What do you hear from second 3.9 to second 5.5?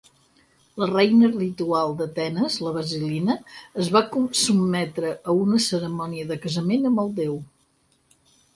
va sotmetre a